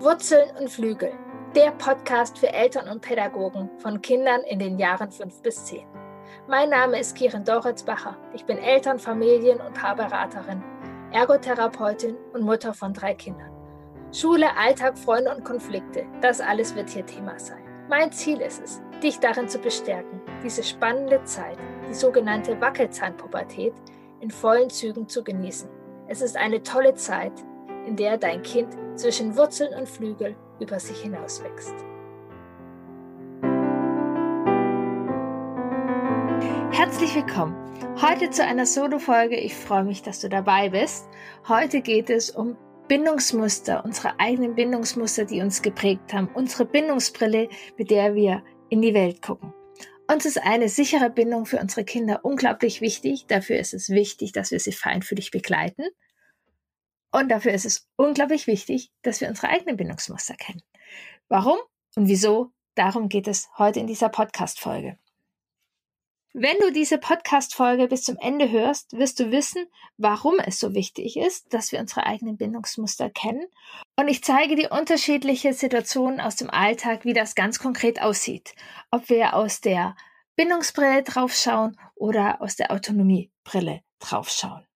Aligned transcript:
Wurzeln 0.00 0.56
und 0.56 0.70
Flügel, 0.70 1.12
der 1.56 1.72
Podcast 1.72 2.38
für 2.38 2.52
Eltern 2.52 2.88
und 2.88 3.00
Pädagogen 3.00 3.68
von 3.78 4.00
Kindern 4.00 4.42
in 4.42 4.60
den 4.60 4.78
Jahren 4.78 5.10
5 5.10 5.42
bis 5.42 5.64
10. 5.64 5.84
Mein 6.46 6.70
Name 6.70 7.00
ist 7.00 7.16
Kirin 7.16 7.42
Doritzbacher. 7.42 8.16
Ich 8.32 8.44
bin 8.44 8.58
Eltern-, 8.58 9.00
Familien- 9.00 9.60
und 9.60 9.74
Paarberaterin, 9.74 10.62
Ergotherapeutin 11.10 12.16
und 12.32 12.42
Mutter 12.42 12.74
von 12.74 12.92
drei 12.92 13.12
Kindern. 13.14 13.50
Schule, 14.12 14.56
Alltag, 14.56 14.96
Freunde 14.96 15.34
und 15.34 15.44
Konflikte, 15.44 16.06
das 16.20 16.40
alles 16.40 16.76
wird 16.76 16.90
hier 16.90 17.04
Thema 17.04 17.36
sein. 17.36 17.64
Mein 17.88 18.12
Ziel 18.12 18.40
ist 18.40 18.62
es, 18.62 18.80
dich 19.02 19.18
darin 19.18 19.48
zu 19.48 19.58
bestärken, 19.58 20.20
diese 20.44 20.62
spannende 20.62 21.24
Zeit, 21.24 21.58
die 21.88 21.94
sogenannte 21.94 22.60
Wackelzahnpubertät, 22.60 23.74
in 24.20 24.30
vollen 24.30 24.70
Zügen 24.70 25.08
zu 25.08 25.24
genießen. 25.24 25.68
Es 26.06 26.20
ist 26.20 26.36
eine 26.36 26.62
tolle 26.62 26.94
Zeit, 26.94 27.32
in 27.84 27.96
der 27.96 28.16
dein 28.16 28.42
Kind 28.42 28.76
zwischen 28.98 29.36
Wurzeln 29.36 29.72
und 29.74 29.88
Flügel 29.88 30.36
über 30.60 30.80
sich 30.80 31.00
hinauswächst. 31.00 31.74
Herzlich 36.72 37.14
willkommen. 37.14 37.54
Heute 38.02 38.30
zu 38.30 38.44
einer 38.44 38.66
Solo-Folge. 38.66 39.36
Ich 39.36 39.54
freue 39.54 39.84
mich, 39.84 40.02
dass 40.02 40.20
du 40.20 40.28
dabei 40.28 40.70
bist. 40.70 41.08
Heute 41.46 41.80
geht 41.80 42.10
es 42.10 42.30
um 42.30 42.56
Bindungsmuster, 42.88 43.84
unsere 43.84 44.18
eigenen 44.18 44.54
Bindungsmuster, 44.54 45.24
die 45.24 45.40
uns 45.42 45.62
geprägt 45.62 46.12
haben, 46.12 46.28
unsere 46.34 46.64
Bindungsbrille, 46.64 47.48
mit 47.76 47.90
der 47.90 48.14
wir 48.14 48.42
in 48.68 48.82
die 48.82 48.94
Welt 48.94 49.22
gucken. 49.22 49.52
Uns 50.10 50.24
ist 50.24 50.42
eine 50.42 50.68
sichere 50.68 51.10
Bindung 51.10 51.44
für 51.44 51.58
unsere 51.58 51.84
Kinder 51.84 52.20
unglaublich 52.24 52.80
wichtig. 52.80 53.26
Dafür 53.26 53.58
ist 53.58 53.74
es 53.74 53.90
wichtig, 53.90 54.32
dass 54.32 54.50
wir 54.50 54.58
sie 54.58 54.72
feinfühlig 54.72 55.30
begleiten. 55.30 55.84
Und 57.10 57.30
dafür 57.30 57.52
ist 57.52 57.64
es 57.64 57.88
unglaublich 57.96 58.46
wichtig, 58.46 58.90
dass 59.02 59.20
wir 59.20 59.28
unsere 59.28 59.48
eigenen 59.48 59.76
Bindungsmuster 59.76 60.34
kennen. 60.34 60.62
Warum 61.28 61.58
und 61.96 62.08
wieso? 62.08 62.52
Darum 62.74 63.08
geht 63.08 63.26
es 63.26 63.48
heute 63.58 63.80
in 63.80 63.86
dieser 63.86 64.08
Podcast-Folge. 64.08 64.98
Wenn 66.34 66.56
du 66.60 66.70
diese 66.70 66.98
Podcast-Folge 66.98 67.88
bis 67.88 68.04
zum 68.04 68.16
Ende 68.18 68.50
hörst, 68.50 68.92
wirst 68.92 69.18
du 69.18 69.32
wissen, 69.32 69.66
warum 69.96 70.38
es 70.38 70.60
so 70.60 70.74
wichtig 70.74 71.16
ist, 71.16 71.52
dass 71.52 71.72
wir 71.72 71.80
unsere 71.80 72.06
eigenen 72.06 72.36
Bindungsmuster 72.36 73.10
kennen. 73.10 73.44
Und 73.96 74.06
ich 74.06 74.22
zeige 74.22 74.54
dir 74.54 74.70
unterschiedliche 74.70 75.54
Situationen 75.54 76.20
aus 76.20 76.36
dem 76.36 76.50
Alltag, 76.50 77.04
wie 77.04 77.14
das 77.14 77.34
ganz 77.34 77.58
konkret 77.58 78.00
aussieht. 78.00 78.54
Ob 78.92 79.08
wir 79.08 79.34
aus 79.34 79.60
der 79.60 79.96
Bindungsbrille 80.36 81.02
draufschauen 81.02 81.76
oder 81.96 82.40
aus 82.40 82.54
der 82.54 82.70
Autonomiebrille 82.70 83.80
draufschauen. 83.98 84.67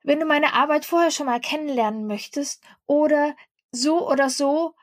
Wenn 0.01 0.19
du 0.21 0.25
meine 0.25 0.53
Arbeit 0.53 0.85
vorher 0.85 1.11
schon 1.11 1.25
mal 1.25 1.41
kennenlernen 1.41 2.07
möchtest 2.07 2.63
oder 2.85 3.35
so 3.71 4.09
oder 4.09 4.29
so 4.29 4.75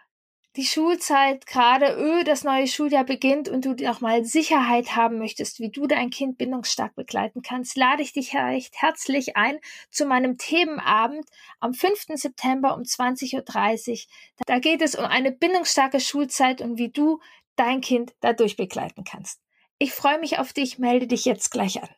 die 0.56 0.64
Schulzeit 0.64 1.46
gerade, 1.46 1.96
öh, 1.98 2.24
das 2.24 2.42
neue 2.42 2.66
Schuljahr 2.66 3.04
beginnt 3.04 3.48
und 3.48 3.66
du 3.66 3.74
nochmal 3.74 4.24
Sicherheit 4.24 4.96
haben 4.96 5.18
möchtest, 5.18 5.60
wie 5.60 5.70
du 5.70 5.86
dein 5.86 6.10
Kind 6.10 6.38
bindungsstark 6.38 6.94
begleiten 6.94 7.42
kannst, 7.42 7.76
lade 7.76 8.02
ich 8.02 8.14
dich 8.14 8.34
recht 8.34 8.74
herzlich 8.80 9.36
ein 9.36 9.58
zu 9.90 10.06
meinem 10.06 10.38
Themenabend 10.38 11.26
am 11.60 11.74
5. 11.74 12.06
September 12.14 12.74
um 12.74 12.82
20.30 12.82 13.92
Uhr. 13.92 13.98
Da 14.46 14.58
geht 14.58 14.80
es 14.80 14.94
um 14.94 15.04
eine 15.04 15.30
bindungsstarke 15.30 16.00
Schulzeit 16.00 16.62
und 16.62 16.78
wie 16.78 16.90
du 16.90 17.20
dein 17.56 17.82
Kind 17.82 18.14
dadurch 18.20 18.56
begleiten 18.56 19.04
kannst. 19.04 19.40
Ich 19.78 19.92
freue 19.92 20.18
mich 20.18 20.38
auf 20.38 20.54
dich, 20.54 20.78
melde 20.78 21.06
dich 21.06 21.26
jetzt 21.26 21.50
gleich 21.50 21.82
an. 21.82 21.90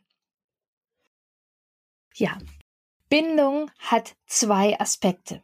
Ja, 2.15 2.37
Bindung 3.09 3.71
hat 3.79 4.17
zwei 4.27 4.79
Aspekte. 4.81 5.41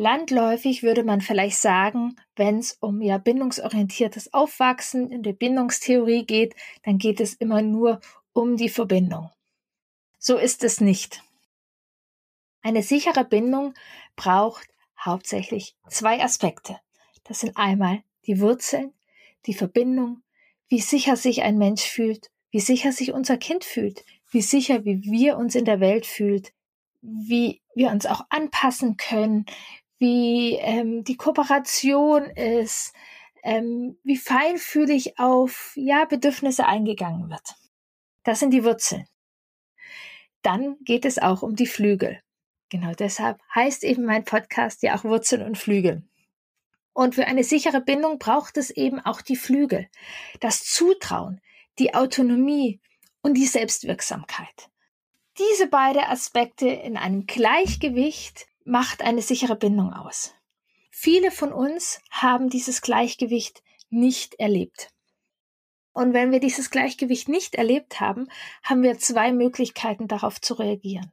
Landläufig 0.00 0.82
würde 0.82 1.04
man 1.04 1.20
vielleicht 1.20 1.58
sagen, 1.58 2.16
wenn 2.34 2.58
es 2.58 2.78
um 2.80 3.02
ja 3.02 3.18
bindungsorientiertes 3.18 4.32
Aufwachsen 4.32 5.10
in 5.10 5.22
der 5.22 5.34
Bindungstheorie 5.34 6.24
geht, 6.24 6.54
dann 6.84 6.96
geht 6.96 7.20
es 7.20 7.34
immer 7.34 7.60
nur 7.60 8.00
um 8.32 8.56
die 8.56 8.70
Verbindung. 8.70 9.30
So 10.18 10.38
ist 10.38 10.64
es 10.64 10.80
nicht. 10.80 11.22
Eine 12.62 12.82
sichere 12.82 13.26
Bindung 13.26 13.74
braucht 14.16 14.70
hauptsächlich 14.98 15.76
zwei 15.90 16.24
Aspekte. 16.24 16.80
Das 17.24 17.40
sind 17.40 17.58
einmal 17.58 18.02
die 18.26 18.40
Wurzeln, 18.40 18.94
die 19.44 19.52
Verbindung, 19.52 20.22
wie 20.68 20.80
sicher 20.80 21.16
sich 21.16 21.42
ein 21.42 21.58
Mensch 21.58 21.82
fühlt, 21.82 22.30
wie 22.50 22.60
sicher 22.60 22.92
sich 22.92 23.12
unser 23.12 23.36
Kind 23.36 23.66
fühlt, 23.66 24.06
wie 24.30 24.40
sicher, 24.40 24.86
wie 24.86 25.02
wir 25.02 25.36
uns 25.36 25.54
in 25.54 25.66
der 25.66 25.80
Welt 25.80 26.06
fühlt, 26.06 26.54
wie 27.02 27.60
wir 27.74 27.90
uns 27.90 28.06
auch 28.06 28.24
anpassen 28.30 28.96
können, 28.96 29.46
wie 30.00 30.54
ähm, 30.56 31.04
die 31.04 31.16
Kooperation 31.16 32.24
ist, 32.24 32.94
ähm, 33.42 33.98
wie 34.02 34.16
feinfühlig 34.16 35.18
auf 35.18 35.72
ja, 35.76 36.06
Bedürfnisse 36.06 36.66
eingegangen 36.66 37.28
wird. 37.30 37.54
Das 38.24 38.40
sind 38.40 38.50
die 38.50 38.64
Wurzeln. 38.64 39.06
Dann 40.42 40.76
geht 40.84 41.04
es 41.04 41.18
auch 41.18 41.42
um 41.42 41.54
die 41.54 41.66
Flügel. 41.66 42.22
Genau 42.70 42.92
deshalb 42.92 43.40
heißt 43.54 43.84
eben 43.84 44.04
mein 44.04 44.24
Podcast 44.24 44.82
ja 44.82 44.96
auch 44.96 45.04
Wurzeln 45.04 45.42
und 45.42 45.58
Flügel. 45.58 46.02
Und 46.94 47.14
für 47.14 47.26
eine 47.26 47.44
sichere 47.44 47.82
Bindung 47.82 48.18
braucht 48.18 48.56
es 48.56 48.70
eben 48.70 49.00
auch 49.00 49.20
die 49.20 49.36
Flügel, 49.36 49.88
das 50.40 50.64
Zutrauen, 50.64 51.40
die 51.78 51.94
Autonomie 51.94 52.80
und 53.20 53.34
die 53.34 53.46
Selbstwirksamkeit. 53.46 54.70
Diese 55.38 55.66
beiden 55.66 56.02
Aspekte 56.02 56.68
in 56.68 56.96
einem 56.96 57.26
Gleichgewicht 57.26 58.46
macht 58.64 59.02
eine 59.02 59.22
sichere 59.22 59.56
Bindung 59.56 59.92
aus. 59.92 60.34
Viele 60.90 61.30
von 61.30 61.52
uns 61.52 62.00
haben 62.10 62.48
dieses 62.50 62.82
Gleichgewicht 62.82 63.62
nicht 63.88 64.34
erlebt. 64.34 64.90
Und 65.92 66.12
wenn 66.12 66.30
wir 66.30 66.40
dieses 66.40 66.70
Gleichgewicht 66.70 67.28
nicht 67.28 67.56
erlebt 67.56 68.00
haben, 68.00 68.28
haben 68.62 68.82
wir 68.82 68.98
zwei 68.98 69.32
Möglichkeiten 69.32 70.08
darauf 70.08 70.40
zu 70.40 70.54
reagieren. 70.54 71.12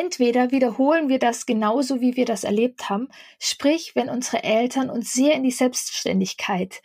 Entweder 0.00 0.52
wiederholen 0.52 1.08
wir 1.08 1.18
das 1.18 1.44
genauso, 1.44 2.00
wie 2.00 2.14
wir 2.14 2.24
das 2.24 2.44
erlebt 2.44 2.88
haben, 2.88 3.08
sprich, 3.40 3.96
wenn 3.96 4.08
unsere 4.08 4.44
Eltern 4.44 4.90
uns 4.90 5.12
sehr 5.12 5.34
in 5.34 5.42
die 5.42 5.50
Selbstständigkeit 5.50 6.82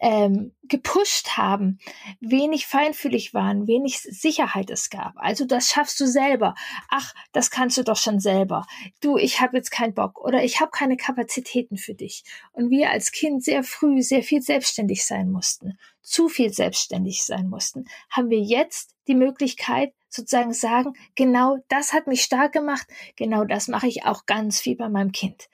ähm, 0.00 0.52
gepusht 0.64 1.36
haben, 1.36 1.78
wenig 2.18 2.66
feinfühlig 2.66 3.34
waren, 3.34 3.68
wenig 3.68 4.00
Sicherheit 4.00 4.68
es 4.70 4.90
gab. 4.90 5.12
Also 5.14 5.44
das 5.44 5.68
schaffst 5.68 6.00
du 6.00 6.06
selber. 6.06 6.56
Ach, 6.88 7.14
das 7.30 7.52
kannst 7.52 7.78
du 7.78 7.84
doch 7.84 7.98
schon 7.98 8.18
selber. 8.18 8.66
Du, 9.00 9.16
ich 9.16 9.40
habe 9.40 9.56
jetzt 9.56 9.70
keinen 9.70 9.94
Bock 9.94 10.20
oder 10.20 10.42
ich 10.42 10.60
habe 10.60 10.72
keine 10.72 10.96
Kapazitäten 10.96 11.76
für 11.76 11.94
dich. 11.94 12.24
Und 12.50 12.70
wir 12.70 12.90
als 12.90 13.12
Kind 13.12 13.44
sehr 13.44 13.62
früh 13.62 14.02
sehr 14.02 14.24
viel 14.24 14.42
selbstständig 14.42 15.06
sein 15.06 15.30
mussten, 15.30 15.78
zu 16.06 16.28
viel 16.28 16.52
selbstständig 16.52 17.24
sein 17.24 17.48
mussten, 17.48 17.86
haben 18.10 18.30
wir 18.30 18.40
jetzt 18.40 18.94
die 19.08 19.14
Möglichkeit, 19.14 19.92
sozusagen 20.08 20.54
sagen, 20.54 20.94
genau 21.14 21.58
das 21.68 21.92
hat 21.92 22.06
mich 22.06 22.22
stark 22.22 22.52
gemacht, 22.52 22.86
genau 23.16 23.44
das 23.44 23.68
mache 23.68 23.88
ich 23.88 24.04
auch 24.04 24.26
ganz 24.26 24.60
viel 24.60 24.76
bei 24.76 24.88
meinem 24.88 25.12
Kind. 25.12 25.48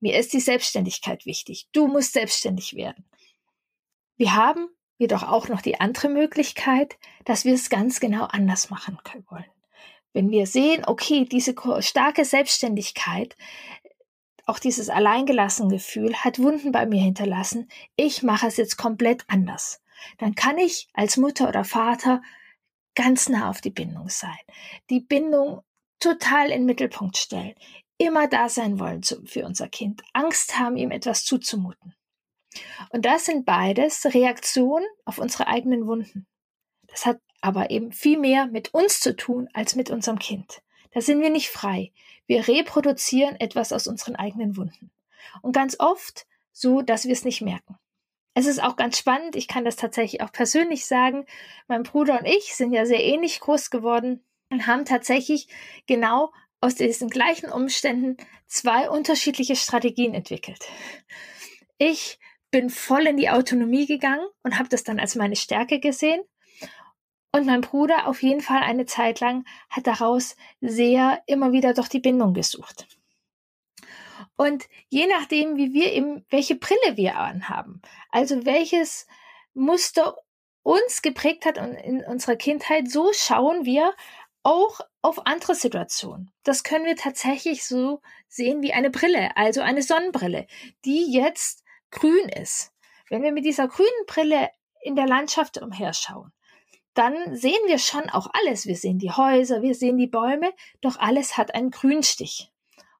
Mir 0.00 0.18
ist 0.18 0.32
die 0.32 0.40
Selbstständigkeit 0.40 1.26
wichtig. 1.26 1.68
Du 1.72 1.86
musst 1.86 2.12
selbstständig 2.12 2.74
werden. 2.74 3.04
Wir 4.16 4.34
haben 4.34 4.68
jedoch 4.98 5.22
auch 5.22 5.48
noch 5.48 5.62
die 5.62 5.80
andere 5.80 6.08
Möglichkeit, 6.08 6.96
dass 7.24 7.44
wir 7.44 7.54
es 7.54 7.70
ganz 7.70 8.00
genau 8.00 8.24
anders 8.24 8.70
machen 8.70 8.98
wollen. 9.30 9.44
Wenn 10.12 10.30
wir 10.30 10.46
sehen, 10.46 10.84
okay, 10.84 11.24
diese 11.24 11.54
starke 11.80 12.24
Selbstständigkeit, 12.24 13.36
auch 14.44 14.58
dieses 14.58 14.90
Alleingelassengefühl 14.90 16.14
hat 16.16 16.38
Wunden 16.38 16.72
bei 16.72 16.84
mir 16.86 17.00
hinterlassen, 17.00 17.68
ich 17.96 18.22
mache 18.22 18.48
es 18.48 18.56
jetzt 18.56 18.76
komplett 18.76 19.24
anders. 19.28 19.81
Dann 20.18 20.34
kann 20.34 20.58
ich 20.58 20.88
als 20.94 21.16
Mutter 21.16 21.48
oder 21.48 21.64
Vater 21.64 22.22
ganz 22.94 23.28
nah 23.28 23.48
auf 23.48 23.60
die 23.60 23.70
Bindung 23.70 24.08
sein, 24.08 24.38
die 24.90 25.00
Bindung 25.00 25.62
total 26.00 26.46
in 26.46 26.62
den 26.62 26.66
Mittelpunkt 26.66 27.16
stellen, 27.16 27.54
immer 27.96 28.26
da 28.26 28.48
sein 28.48 28.78
wollen 28.78 29.02
für 29.02 29.46
unser 29.46 29.68
Kind, 29.68 30.02
Angst 30.12 30.58
haben, 30.58 30.76
ihm 30.76 30.90
etwas 30.90 31.24
zuzumuten. 31.24 31.94
Und 32.90 33.06
das 33.06 33.24
sind 33.24 33.46
beides 33.46 34.04
Reaktionen 34.12 34.86
auf 35.04 35.18
unsere 35.18 35.46
eigenen 35.46 35.86
Wunden. 35.86 36.26
Das 36.88 37.06
hat 37.06 37.20
aber 37.40 37.70
eben 37.70 37.92
viel 37.92 38.18
mehr 38.18 38.46
mit 38.46 38.74
uns 38.74 39.00
zu 39.00 39.16
tun 39.16 39.48
als 39.54 39.74
mit 39.74 39.90
unserem 39.90 40.18
Kind. 40.18 40.62
Da 40.92 41.00
sind 41.00 41.20
wir 41.20 41.30
nicht 41.30 41.48
frei. 41.48 41.92
Wir 42.26 42.46
reproduzieren 42.46 43.36
etwas 43.40 43.72
aus 43.72 43.86
unseren 43.86 44.16
eigenen 44.16 44.56
Wunden. 44.56 44.90
Und 45.40 45.52
ganz 45.52 45.76
oft 45.78 46.26
so, 46.52 46.82
dass 46.82 47.06
wir 47.06 47.12
es 47.12 47.24
nicht 47.24 47.40
merken. 47.40 47.78
Es 48.34 48.46
ist 48.46 48.62
auch 48.62 48.76
ganz 48.76 48.96
spannend, 48.98 49.36
ich 49.36 49.46
kann 49.46 49.64
das 49.64 49.76
tatsächlich 49.76 50.22
auch 50.22 50.32
persönlich 50.32 50.86
sagen. 50.86 51.26
Mein 51.68 51.82
Bruder 51.82 52.18
und 52.18 52.26
ich 52.26 52.54
sind 52.54 52.72
ja 52.72 52.86
sehr 52.86 53.02
ähnlich 53.02 53.40
groß 53.40 53.70
geworden 53.70 54.24
und 54.50 54.66
haben 54.66 54.84
tatsächlich 54.84 55.48
genau 55.86 56.32
aus 56.60 56.76
diesen 56.76 57.10
gleichen 57.10 57.50
Umständen 57.50 58.16
zwei 58.46 58.88
unterschiedliche 58.88 59.56
Strategien 59.56 60.14
entwickelt. 60.14 60.64
Ich 61.76 62.18
bin 62.50 62.70
voll 62.70 63.06
in 63.06 63.16
die 63.16 63.30
Autonomie 63.30 63.86
gegangen 63.86 64.26
und 64.42 64.58
habe 64.58 64.68
das 64.68 64.84
dann 64.84 65.00
als 65.00 65.14
meine 65.14 65.36
Stärke 65.36 65.80
gesehen. 65.80 66.22
Und 67.32 67.46
mein 67.46 67.62
Bruder 67.62 68.06
auf 68.06 68.22
jeden 68.22 68.42
Fall 68.42 68.62
eine 68.62 68.84
Zeit 68.86 69.20
lang 69.20 69.44
hat 69.70 69.86
daraus 69.86 70.36
sehr 70.60 71.22
immer 71.26 71.52
wieder 71.52 71.72
doch 71.72 71.88
die 71.88 72.00
Bindung 72.00 72.34
gesucht. 72.34 72.86
Und 74.36 74.68
je 74.88 75.06
nachdem, 75.06 75.56
wie 75.56 75.72
wir 75.72 75.92
eben, 75.92 76.24
welche 76.30 76.56
Brille 76.56 76.96
wir 76.96 77.18
anhaben, 77.18 77.80
also 78.10 78.44
welches 78.44 79.06
Muster 79.54 80.16
uns 80.62 81.02
geprägt 81.02 81.44
hat 81.44 81.58
in 81.58 82.04
unserer 82.04 82.36
Kindheit, 82.36 82.90
so 82.90 83.10
schauen 83.12 83.64
wir 83.64 83.94
auch 84.42 84.80
auf 85.02 85.26
andere 85.26 85.54
Situationen. 85.54 86.30
Das 86.44 86.64
können 86.64 86.84
wir 86.84 86.96
tatsächlich 86.96 87.64
so 87.64 88.00
sehen 88.28 88.62
wie 88.62 88.72
eine 88.72 88.90
Brille, 88.90 89.36
also 89.36 89.60
eine 89.60 89.82
Sonnenbrille, 89.82 90.46
die 90.84 91.12
jetzt 91.12 91.64
grün 91.90 92.28
ist. 92.28 92.72
Wenn 93.08 93.22
wir 93.22 93.32
mit 93.32 93.44
dieser 93.44 93.68
grünen 93.68 94.06
Brille 94.06 94.50
in 94.82 94.96
der 94.96 95.06
Landschaft 95.06 95.60
umherschauen, 95.60 96.32
dann 96.94 97.36
sehen 97.36 97.60
wir 97.66 97.78
schon 97.78 98.10
auch 98.10 98.28
alles. 98.32 98.66
Wir 98.66 98.76
sehen 98.76 98.98
die 98.98 99.10
Häuser, 99.10 99.62
wir 99.62 99.74
sehen 99.74 99.96
die 99.96 100.06
Bäume, 100.06 100.52
doch 100.80 100.98
alles 100.98 101.36
hat 101.36 101.54
einen 101.54 101.70
Grünstich. 101.70 102.51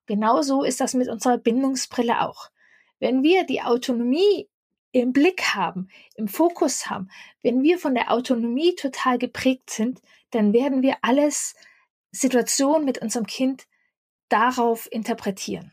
Genauso 0.07 0.65
ist 0.65 0.81
das 0.81 0.95
mit 0.95 1.09
unserer 1.09 1.39
Bindungsbrille 1.39 2.21
auch. 2.23 2.51
Wenn 2.99 3.23
wir 3.23 3.45
die 3.45 3.63
Autonomie 3.63 4.49
im 4.93 5.13
Blick 5.13 5.55
haben, 5.55 5.89
im 6.17 6.29
Fokus 6.29 6.89
haben, 6.89 7.09
wenn 7.43 7.63
wir 7.63 7.79
von 7.79 7.95
der 7.95 8.11
Autonomie 8.13 8.75
total 8.75 9.19
geprägt 9.19 9.71
sind, 9.71 10.01
dann 10.31 10.53
werden 10.53 10.83
wir 10.83 10.97
alles 11.03 11.55
Situationen 12.11 12.85
mit 12.85 12.99
unserem 12.99 13.27
Kind 13.27 13.67
darauf 14.29 14.91
interpretieren. 14.91 15.73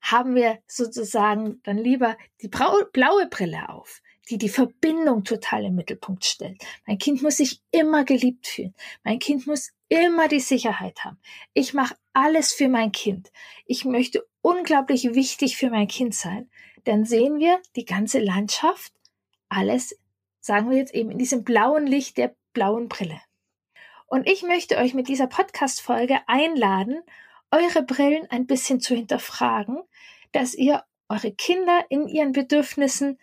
Haben 0.00 0.34
wir 0.34 0.58
sozusagen 0.66 1.60
dann 1.64 1.78
lieber 1.78 2.16
die 2.40 2.48
blaue 2.48 3.26
Brille 3.26 3.68
auf, 3.68 4.00
die 4.30 4.38
die 4.38 4.48
Verbindung 4.48 5.24
total 5.24 5.64
im 5.64 5.74
Mittelpunkt 5.74 6.24
stellt. 6.24 6.62
Mein 6.86 6.98
Kind 6.98 7.22
muss 7.22 7.38
sich 7.38 7.60
immer 7.72 8.04
geliebt 8.04 8.46
fühlen. 8.46 8.74
Mein 9.02 9.18
Kind 9.18 9.46
muss 9.46 9.72
immer 9.88 10.28
die 10.28 10.40
Sicherheit 10.40 11.04
haben. 11.04 11.18
Ich 11.52 11.74
mache 11.74 11.96
alles 12.12 12.52
für 12.52 12.68
mein 12.68 12.92
Kind. 12.92 13.30
Ich 13.66 13.84
möchte 13.84 14.24
unglaublich 14.40 15.14
wichtig 15.14 15.56
für 15.56 15.68
mein 15.68 15.88
Kind 15.88 16.14
sein. 16.14 16.48
Dann 16.84 17.04
sehen 17.04 17.38
wir 17.38 17.60
die 17.76 17.84
ganze 17.84 18.20
Landschaft, 18.20 18.92
alles, 19.48 19.98
sagen 20.40 20.70
wir 20.70 20.78
jetzt 20.78 20.94
eben, 20.94 21.10
in 21.10 21.18
diesem 21.18 21.42
blauen 21.42 21.86
Licht 21.86 22.16
der 22.16 22.34
blauen 22.52 22.88
Brille. 22.88 23.20
Und 24.06 24.28
ich 24.28 24.42
möchte 24.42 24.76
euch 24.76 24.94
mit 24.94 25.08
dieser 25.08 25.26
Podcast-Folge 25.26 26.20
einladen, 26.26 27.02
eure 27.50 27.82
Brillen 27.82 28.30
ein 28.30 28.46
bisschen 28.46 28.80
zu 28.80 28.94
hinterfragen, 28.94 29.82
dass 30.32 30.54
ihr 30.54 30.84
eure 31.08 31.32
Kinder 31.32 31.84
in 31.88 32.06
ihren 32.06 32.32
Bedürfnissen 32.32 33.18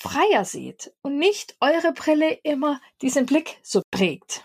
freier 0.00 0.44
seht 0.44 0.92
und 1.02 1.18
nicht 1.18 1.56
eure 1.60 1.92
Brille 1.92 2.32
immer 2.42 2.80
diesen 3.02 3.26
Blick 3.26 3.58
so 3.62 3.82
prägt. 3.90 4.44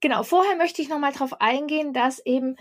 Genau, 0.00 0.22
vorher 0.22 0.56
möchte 0.56 0.82
ich 0.82 0.88
nochmal 0.88 1.12
darauf 1.12 1.40
eingehen, 1.40 1.92
dass 1.92 2.24
eben 2.24 2.56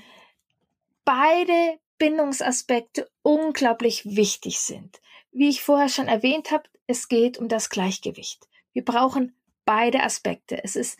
beide 1.03 1.79
Bindungsaspekte 1.97 3.09
unglaublich 3.21 4.05
wichtig 4.05 4.59
sind. 4.59 5.01
Wie 5.31 5.49
ich 5.49 5.61
vorher 5.61 5.89
schon 5.89 6.07
erwähnt 6.07 6.51
habe, 6.51 6.63
es 6.87 7.09
geht 7.09 7.37
um 7.37 7.49
das 7.49 7.69
Gleichgewicht. 7.69 8.47
Wir 8.73 8.85
brauchen 8.85 9.35
beide 9.65 10.01
Aspekte. 10.01 10.63
Es 10.63 10.75
ist 10.75 10.97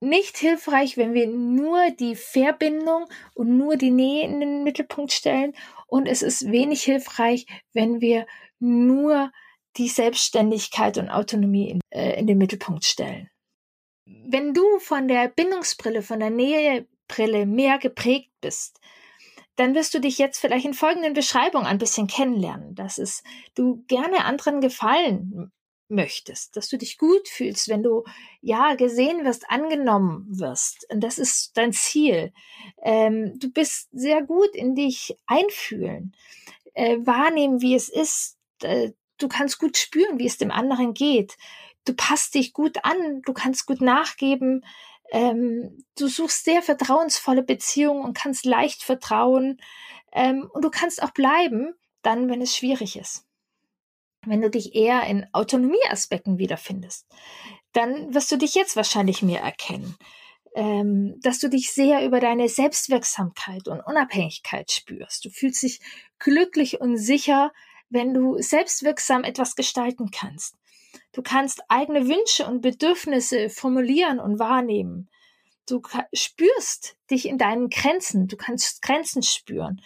nicht 0.00 0.36
hilfreich, 0.36 0.96
wenn 0.96 1.14
wir 1.14 1.28
nur 1.28 1.90
die 1.90 2.16
Verbindung 2.16 3.06
und 3.34 3.56
nur 3.56 3.76
die 3.76 3.90
Nähe 3.90 4.24
in 4.24 4.40
den 4.40 4.64
Mittelpunkt 4.64 5.12
stellen. 5.12 5.54
Und 5.86 6.06
es 6.06 6.22
ist 6.22 6.50
wenig 6.50 6.82
hilfreich, 6.82 7.46
wenn 7.72 8.00
wir 8.00 8.26
nur 8.58 9.32
die 9.76 9.88
Selbstständigkeit 9.88 10.98
und 10.98 11.10
Autonomie 11.10 11.70
in, 11.70 11.80
äh, 11.90 12.18
in 12.18 12.26
den 12.26 12.38
Mittelpunkt 12.38 12.84
stellen. 12.84 13.30
Wenn 14.04 14.54
du 14.54 14.78
von 14.78 15.08
der 15.08 15.28
Bindungsbrille, 15.28 16.02
von 16.02 16.20
der 16.20 16.30
Nähebrille 16.30 17.46
mehr 17.46 17.78
geprägt 17.78 18.30
bist, 18.40 18.80
dann 19.56 19.74
wirst 19.74 19.94
du 19.94 20.00
dich 20.00 20.18
jetzt 20.18 20.38
vielleicht 20.38 20.64
in 20.64 20.74
folgenden 20.74 21.12
Beschreibungen 21.12 21.66
ein 21.66 21.78
bisschen 21.78 22.06
kennenlernen, 22.06 22.74
dass 22.74 22.98
es 22.98 23.22
du 23.54 23.84
gerne 23.86 24.24
anderen 24.24 24.60
gefallen 24.60 25.52
möchtest, 25.92 26.56
dass 26.56 26.68
du 26.68 26.78
dich 26.78 26.98
gut 26.98 27.28
fühlst, 27.28 27.68
wenn 27.68 27.82
du 27.82 28.04
ja 28.40 28.74
gesehen 28.74 29.24
wirst, 29.24 29.48
angenommen 29.50 30.26
wirst. 30.28 30.86
Und 30.90 31.00
das 31.00 31.18
ist 31.18 31.56
dein 31.56 31.72
Ziel. 31.72 32.32
Ähm, 32.82 33.38
du 33.38 33.50
bist 33.50 33.88
sehr 33.92 34.22
gut 34.22 34.54
in 34.54 34.74
dich 34.74 35.16
einfühlen, 35.26 36.16
äh, 36.74 36.96
wahrnehmen, 37.00 37.60
wie 37.60 37.74
es 37.74 37.88
ist. 37.88 38.38
Äh, 38.62 38.92
du 39.22 39.28
kannst 39.28 39.58
gut 39.58 39.76
spüren, 39.76 40.18
wie 40.18 40.26
es 40.26 40.38
dem 40.38 40.50
anderen 40.50 40.94
geht. 40.94 41.36
Du 41.84 41.94
passt 41.94 42.34
dich 42.34 42.52
gut 42.52 42.84
an, 42.84 43.22
du 43.22 43.32
kannst 43.32 43.66
gut 43.66 43.80
nachgeben. 43.80 44.64
Ähm, 45.10 45.84
du 45.98 46.08
suchst 46.08 46.44
sehr 46.44 46.62
vertrauensvolle 46.62 47.42
Beziehungen 47.42 48.04
und 48.04 48.16
kannst 48.16 48.46
leicht 48.46 48.82
vertrauen. 48.82 49.60
Ähm, 50.12 50.48
und 50.52 50.64
du 50.64 50.70
kannst 50.70 51.02
auch 51.02 51.10
bleiben, 51.10 51.74
dann, 52.02 52.28
wenn 52.28 52.42
es 52.42 52.56
schwierig 52.56 52.96
ist 52.96 53.26
wenn 54.26 54.40
du 54.40 54.50
dich 54.50 54.74
eher 54.74 55.04
in 55.04 55.26
Autonomieaspekten 55.32 56.38
wiederfindest, 56.38 57.06
dann 57.72 58.14
wirst 58.14 58.30
du 58.30 58.36
dich 58.36 58.54
jetzt 58.54 58.76
wahrscheinlich 58.76 59.22
mehr 59.22 59.40
erkennen, 59.40 59.96
ähm, 60.54 61.18
dass 61.20 61.38
du 61.38 61.48
dich 61.48 61.72
sehr 61.72 62.04
über 62.04 62.20
deine 62.20 62.48
Selbstwirksamkeit 62.48 63.68
und 63.68 63.80
Unabhängigkeit 63.80 64.70
spürst. 64.70 65.24
Du 65.24 65.30
fühlst 65.30 65.62
dich 65.62 65.80
glücklich 66.18 66.80
und 66.80 66.98
sicher, 66.98 67.52
wenn 67.92 68.14
du 68.14 68.40
selbstwirksam 68.40 69.24
etwas 69.24 69.54
gestalten 69.54 70.10
kannst. 70.10 70.56
Du 71.12 71.22
kannst 71.22 71.62
eigene 71.68 72.08
Wünsche 72.08 72.46
und 72.46 72.60
Bedürfnisse 72.60 73.50
formulieren 73.50 74.18
und 74.18 74.38
wahrnehmen. 74.38 75.08
Du 75.66 75.80
spürst 76.12 76.96
dich 77.10 77.26
in 77.26 77.38
deinen 77.38 77.68
Grenzen. 77.68 78.28
Du 78.28 78.36
kannst 78.36 78.82
Grenzen 78.82 79.22
spüren 79.22 79.80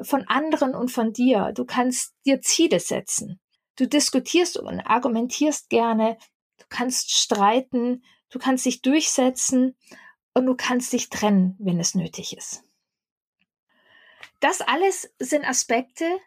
von 0.00 0.26
anderen 0.26 0.74
und 0.74 0.90
von 0.90 1.12
dir. 1.12 1.52
Du 1.54 1.64
kannst 1.64 2.14
dir 2.26 2.40
Ziele 2.40 2.80
setzen. 2.80 3.40
Du 3.76 3.86
diskutierst 3.86 4.58
und 4.58 4.80
argumentierst 4.80 5.70
gerne, 5.70 6.18
du 6.58 6.64
kannst 6.68 7.10
streiten, 7.10 8.04
du 8.28 8.38
kannst 8.38 8.66
dich 8.66 8.82
durchsetzen 8.82 9.76
und 10.34 10.46
du 10.46 10.54
kannst 10.54 10.92
dich 10.92 11.08
trennen, 11.08 11.56
wenn 11.58 11.80
es 11.80 11.94
nötig 11.94 12.36
ist. 12.36 12.62
Das 14.40 14.60
alles 14.60 15.14
sind 15.18 15.44
Aspekte, 15.44 16.18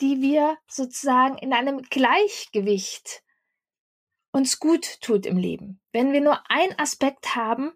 die 0.00 0.20
wir 0.20 0.58
sozusagen 0.66 1.38
in 1.38 1.52
einem 1.52 1.82
Gleichgewicht 1.82 3.22
uns 4.32 4.58
gut 4.58 5.00
tut 5.00 5.26
im 5.26 5.36
Leben. 5.36 5.80
Wenn 5.92 6.12
wir 6.12 6.20
nur 6.20 6.40
ein 6.48 6.78
Aspekt 6.78 7.34
haben, 7.34 7.72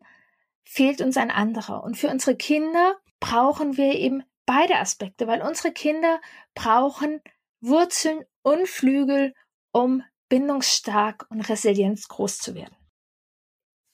fehlt 0.65 1.01
uns 1.01 1.17
ein 1.17 1.31
anderer. 1.31 1.83
Und 1.83 1.97
für 1.97 2.09
unsere 2.09 2.37
Kinder 2.37 2.97
brauchen 3.21 3.77
wir 3.77 3.95
eben 3.95 4.23
beide 4.47 4.79
Aspekte, 4.79 5.27
weil 5.27 5.43
unsere 5.43 5.73
Kinder 5.73 6.21
brauchen 6.55 7.21
Wurzeln 7.61 8.25
und 8.43 8.69
Flügel, 8.69 9.35
um 9.73 10.03
bindungsstark 10.29 11.27
und 11.31 11.49
resilient 11.49 12.07
groß 12.09 12.39
zu 12.39 12.55
werden. 12.55 12.77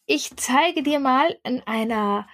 Ich 0.06 0.36
zeige 0.36 0.82
dir 0.82 0.98
mal 0.98 1.38
in 1.44 1.62
einer 1.66 2.28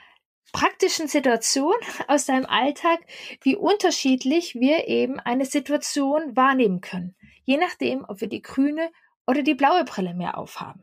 praktischen 0.56 1.06
Situation 1.06 1.74
aus 2.08 2.24
deinem 2.24 2.46
Alltag, 2.46 3.00
wie 3.42 3.56
unterschiedlich 3.56 4.54
wir 4.54 4.88
eben 4.88 5.20
eine 5.20 5.44
Situation 5.44 6.34
wahrnehmen 6.34 6.80
können, 6.80 7.14
je 7.44 7.58
nachdem, 7.58 8.06
ob 8.08 8.22
wir 8.22 8.28
die 8.28 8.40
grüne 8.40 8.90
oder 9.26 9.42
die 9.42 9.54
blaue 9.54 9.84
Brille 9.84 10.14
mehr 10.14 10.38
aufhaben. 10.38 10.82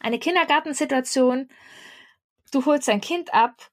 Eine 0.00 0.18
Kindergartensituation, 0.18 1.50
du 2.52 2.64
holst 2.64 2.88
dein 2.88 3.02
Kind 3.02 3.34
ab 3.34 3.70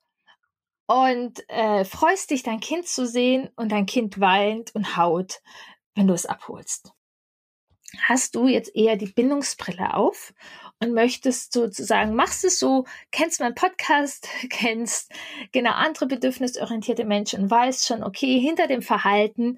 und 0.88 1.42
äh, 1.48 1.86
freust 1.86 2.30
dich, 2.30 2.44
dein 2.44 2.60
Kind 2.60 2.86
zu 2.86 3.08
sehen 3.08 3.50
und 3.56 3.72
dein 3.72 3.86
Kind 3.86 4.20
weint 4.20 4.76
und 4.76 4.98
haut, 4.98 5.40
wenn 5.96 6.08
du 6.08 6.14
es 6.14 6.26
abholst. 6.26 6.92
Hast 8.02 8.36
du 8.36 8.48
jetzt 8.48 8.76
eher 8.76 8.98
die 8.98 9.08
Bindungsbrille 9.08 9.94
auf 9.94 10.34
und 10.80 10.94
möchtest 10.94 11.54
sozusagen, 11.54 12.16
machst 12.16 12.46
es 12.46 12.60
so, 12.60 12.86
kennst 13.12 13.40
meinen 13.40 13.56
Podcast, 13.56 14.28
kennst 14.50 15.12
genau 15.52 15.72
andere 15.72 16.08
bedürfnisorientierte 16.08 17.06
Menschen 17.06 17.44
und 17.44 17.52
weißt 17.52 17.86
schon, 17.86 18.04
okay, 18.04 18.40
hinter 18.40 18.68
dem 18.68 18.82
Verhalten 18.82 19.58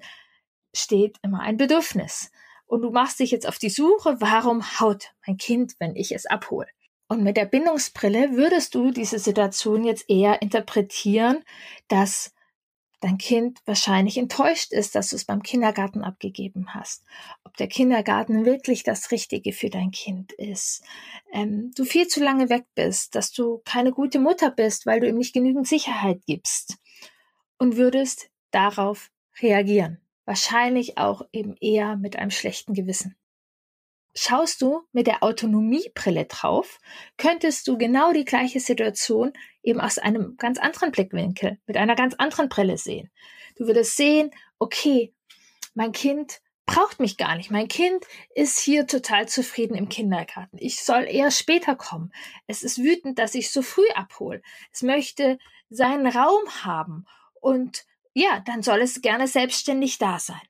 steht 0.74 1.16
immer 1.22 1.40
ein 1.40 1.56
Bedürfnis. 1.56 2.30
Und 2.66 2.82
du 2.82 2.90
machst 2.90 3.20
dich 3.20 3.30
jetzt 3.30 3.46
auf 3.46 3.58
die 3.58 3.68
Suche, 3.68 4.16
warum 4.20 4.80
haut 4.80 5.12
mein 5.26 5.36
Kind, 5.36 5.74
wenn 5.78 5.94
ich 5.94 6.12
es 6.12 6.26
abhole? 6.26 6.68
Und 7.06 7.22
mit 7.22 7.36
der 7.36 7.44
Bindungsbrille 7.44 8.36
würdest 8.36 8.74
du 8.74 8.90
diese 8.90 9.18
Situation 9.18 9.84
jetzt 9.84 10.08
eher 10.08 10.40
interpretieren, 10.40 11.44
dass 11.88 12.32
dein 13.02 13.18
Kind 13.18 13.58
wahrscheinlich 13.66 14.16
enttäuscht 14.16 14.72
ist, 14.72 14.94
dass 14.94 15.10
du 15.10 15.16
es 15.16 15.24
beim 15.24 15.42
Kindergarten 15.42 16.02
abgegeben 16.02 16.72
hast. 16.72 17.04
Ob 17.44 17.56
der 17.56 17.66
Kindergarten 17.66 18.46
wirklich 18.46 18.84
das 18.84 19.10
Richtige 19.10 19.52
für 19.52 19.70
dein 19.70 19.90
Kind 19.90 20.32
ist. 20.32 20.84
Ähm, 21.32 21.72
du 21.74 21.84
viel 21.84 22.06
zu 22.06 22.22
lange 22.22 22.48
weg 22.48 22.64
bist, 22.74 23.14
dass 23.14 23.32
du 23.32 23.60
keine 23.64 23.90
gute 23.90 24.20
Mutter 24.20 24.50
bist, 24.50 24.86
weil 24.86 25.00
du 25.00 25.08
ihm 25.08 25.18
nicht 25.18 25.34
genügend 25.34 25.66
Sicherheit 25.66 26.20
gibst. 26.26 26.78
Und 27.58 27.76
würdest 27.76 28.30
darauf 28.50 29.10
reagieren. 29.40 30.00
Wahrscheinlich 30.24 30.98
auch 30.98 31.22
eben 31.32 31.56
eher 31.60 31.96
mit 31.96 32.16
einem 32.16 32.30
schlechten 32.30 32.72
Gewissen. 32.74 33.16
Schaust 34.14 34.60
du 34.60 34.82
mit 34.92 35.06
der 35.06 35.22
Autonomiebrille 35.22 36.26
drauf, 36.26 36.78
könntest 37.16 37.66
du 37.66 37.78
genau 37.78 38.12
die 38.12 38.26
gleiche 38.26 38.60
Situation 38.60 39.32
eben 39.62 39.80
aus 39.80 39.98
einem 39.98 40.36
ganz 40.36 40.58
anderen 40.58 40.92
Blickwinkel, 40.92 41.58
mit 41.66 41.76
einer 41.76 41.94
ganz 41.94 42.14
anderen 42.14 42.48
Brille 42.48 42.76
sehen. 42.76 43.10
Du 43.56 43.66
würdest 43.66 43.96
sehen, 43.96 44.30
okay, 44.58 45.14
mein 45.74 45.92
Kind 45.92 46.40
braucht 46.66 47.00
mich 47.00 47.16
gar 47.16 47.36
nicht. 47.36 47.50
Mein 47.50 47.68
Kind 47.68 48.04
ist 48.34 48.58
hier 48.58 48.86
total 48.86 49.28
zufrieden 49.28 49.74
im 49.74 49.88
Kindergarten. 49.88 50.56
Ich 50.58 50.82
soll 50.82 51.04
eher 51.04 51.30
später 51.30 51.74
kommen. 51.74 52.12
Es 52.46 52.62
ist 52.62 52.78
wütend, 52.78 53.18
dass 53.18 53.34
ich 53.34 53.50
so 53.50 53.62
früh 53.62 53.88
abhole. 53.94 54.42
Es 54.72 54.82
möchte 54.82 55.38
seinen 55.70 56.06
Raum 56.06 56.48
haben 56.64 57.06
und 57.40 57.84
ja, 58.14 58.40
dann 58.46 58.62
soll 58.62 58.80
es 58.82 59.00
gerne 59.00 59.26
selbstständig 59.26 59.98
da 59.98 60.18
sein. 60.18 60.40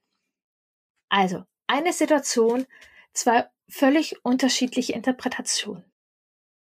Also, 1.08 1.44
eine 1.66 1.92
Situation, 1.92 2.66
zwei 3.12 3.46
völlig 3.68 4.24
unterschiedliche 4.24 4.92
Interpretationen. 4.92 5.84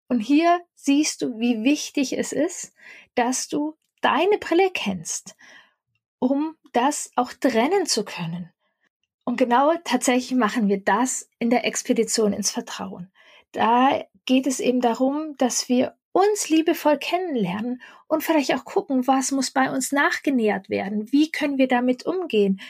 Und 0.08 0.20
hier 0.20 0.60
siehst 0.74 1.22
du, 1.22 1.38
wie 1.38 1.62
wichtig 1.64 2.16
es 2.16 2.32
ist, 2.32 2.72
dass 3.14 3.48
du 3.48 3.76
deine 4.00 4.38
Brille 4.38 4.70
kennst, 4.72 5.36
um 6.18 6.56
das 6.72 7.10
auch 7.16 7.32
trennen 7.32 7.86
zu 7.86 8.04
können. 8.04 8.50
Und 9.24 9.36
genau 9.36 9.74
tatsächlich 9.84 10.38
machen 10.38 10.68
wir 10.68 10.82
das 10.82 11.28
in 11.38 11.50
der 11.50 11.66
Expedition 11.66 12.32
ins 12.32 12.50
Vertrauen. 12.50 13.12
Da 13.52 14.04
geht 14.24 14.46
es 14.46 14.60
eben 14.60 14.80
darum, 14.80 15.36
dass 15.36 15.68
wir 15.68 15.96
uns 16.12 16.48
liebevoll 16.48 16.98
kennenlernen 16.98 17.82
und 18.06 18.24
vielleicht 18.24 18.54
auch 18.54 18.64
gucken, 18.64 19.06
was 19.06 19.30
muss 19.30 19.50
bei 19.50 19.70
uns 19.70 19.92
nachgenähert 19.92 20.70
werden, 20.70 21.12
wie 21.12 21.30
können 21.30 21.58
wir 21.58 21.68
damit 21.68 22.06
umgehen, 22.06 22.60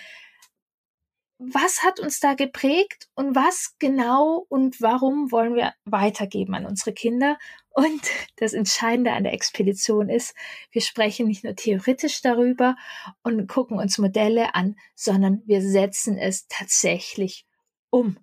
was 1.39 1.85
hat 1.85 2.01
uns 2.01 2.19
da 2.19 2.35
geprägt 2.35 3.09
und 3.15 3.37
was 3.37 3.77
genau 3.79 4.45
und 4.49 4.81
warum 4.81 5.31
wollen 5.31 5.55
wir 5.55 5.73
weitergeben 5.85 6.55
an 6.55 6.67
unsere 6.67 6.93
Kinder. 6.93 7.39
Und 7.71 8.01
das 8.37 8.53
Entscheidende 8.53 9.13
an 9.13 9.23
der 9.23 9.33
Expedition 9.33 10.09
ist, 10.09 10.35
wir 10.73 10.83
sprechen 10.83 11.29
nicht 11.29 11.45
nur 11.45 11.55
theoretisch 11.55 12.21
darüber 12.23 12.77
und 13.23 13.47
gucken 13.47 13.79
uns 13.79 13.99
Modelle 13.99 14.55
an, 14.55 14.77
sondern 14.97 15.43
wir 15.47 15.63
setzen 15.63 16.19
es 16.19 16.49
tatsächlich 16.49 17.47
um. 17.91 18.19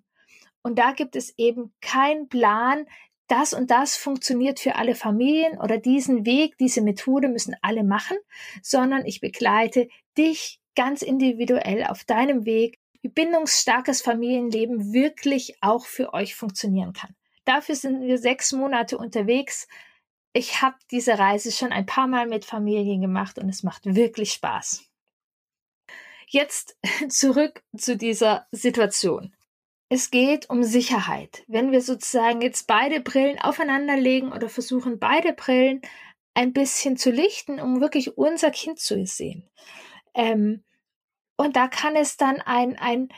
Und 0.62 0.78
da 0.78 0.92
gibt 0.92 1.16
es 1.16 1.32
eben 1.38 1.72
keinen 1.80 2.28
Plan, 2.28 2.86
das 3.28 3.54
und 3.54 3.70
das 3.70 3.96
funktioniert 3.96 4.60
für 4.60 4.76
alle 4.76 4.94
Familien 4.94 5.58
oder 5.58 5.78
diesen 5.78 6.26
Weg, 6.26 6.58
diese 6.58 6.82
Methode 6.82 7.28
müssen 7.28 7.56
alle 7.62 7.82
machen, 7.82 8.16
sondern 8.62 9.04
ich 9.04 9.20
begleite 9.20 9.88
dich 10.16 10.60
ganz 10.76 11.02
individuell 11.02 11.84
auf 11.84 12.04
deinem 12.04 12.44
Weg 12.44 12.78
wie 13.06 13.08
bindungsstarkes 13.08 14.02
Familienleben 14.02 14.92
wirklich 14.92 15.56
auch 15.60 15.86
für 15.86 16.12
euch 16.12 16.34
funktionieren 16.34 16.92
kann. 16.92 17.14
Dafür 17.44 17.76
sind 17.76 18.02
wir 18.02 18.18
sechs 18.18 18.50
Monate 18.52 18.98
unterwegs. 18.98 19.68
Ich 20.32 20.60
habe 20.60 20.74
diese 20.90 21.16
Reise 21.16 21.52
schon 21.52 21.70
ein 21.70 21.86
paar 21.86 22.08
Mal 22.08 22.26
mit 22.26 22.44
Familien 22.44 23.00
gemacht 23.00 23.38
und 23.38 23.48
es 23.48 23.62
macht 23.62 23.84
wirklich 23.84 24.32
Spaß. 24.32 24.84
Jetzt 26.26 26.76
zurück 27.08 27.62
zu 27.76 27.96
dieser 27.96 28.48
Situation. 28.50 29.32
Es 29.88 30.10
geht 30.10 30.50
um 30.50 30.64
Sicherheit. 30.64 31.44
Wenn 31.46 31.70
wir 31.70 31.82
sozusagen 31.82 32.40
jetzt 32.40 32.66
beide 32.66 33.00
Brillen 33.00 33.38
aufeinander 33.38 33.96
legen 33.96 34.32
oder 34.32 34.48
versuchen, 34.48 34.98
beide 34.98 35.32
Brillen 35.32 35.80
ein 36.34 36.52
bisschen 36.52 36.96
zu 36.96 37.12
lichten, 37.12 37.60
um 37.60 37.80
wirklich 37.80 38.18
unser 38.18 38.50
Kind 38.50 38.80
zu 38.80 39.06
sehen. 39.06 39.48
Ähm, 40.12 40.64
und 41.36 41.56
da 41.56 41.68
kann 41.68 41.96
es 41.96 42.16
dann 42.16 42.40
ein, 42.40 42.76
ein, 42.78 43.08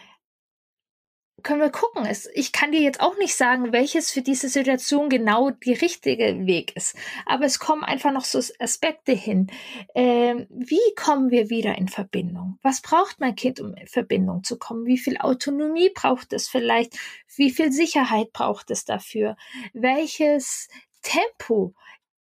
können 1.42 1.60
wir 1.60 1.70
gucken. 1.70 2.04
Es, 2.04 2.28
ich 2.34 2.52
kann 2.52 2.72
dir 2.72 2.80
jetzt 2.80 3.00
auch 3.00 3.16
nicht 3.16 3.36
sagen, 3.36 3.72
welches 3.72 4.10
für 4.10 4.22
diese 4.22 4.48
Situation 4.48 5.08
genau 5.08 5.50
die 5.50 5.72
richtige 5.72 6.46
Weg 6.46 6.74
ist. 6.76 6.96
Aber 7.26 7.44
es 7.44 7.58
kommen 7.58 7.84
einfach 7.84 8.12
noch 8.12 8.24
so 8.24 8.40
Aspekte 8.58 9.12
hin. 9.12 9.48
Ähm, 9.94 10.46
wie 10.50 10.94
kommen 10.96 11.30
wir 11.30 11.48
wieder 11.48 11.78
in 11.78 11.88
Verbindung? 11.88 12.58
Was 12.62 12.82
braucht 12.82 13.20
mein 13.20 13.36
Kind, 13.36 13.60
um 13.60 13.74
in 13.74 13.86
Verbindung 13.86 14.42
zu 14.42 14.58
kommen? 14.58 14.86
Wie 14.86 14.98
viel 14.98 15.16
Autonomie 15.18 15.90
braucht 15.94 16.32
es 16.32 16.48
vielleicht? 16.48 16.98
Wie 17.36 17.50
viel 17.50 17.72
Sicherheit 17.72 18.32
braucht 18.32 18.70
es 18.70 18.84
dafür? 18.84 19.36
Welches 19.72 20.68
Tempo 21.02 21.74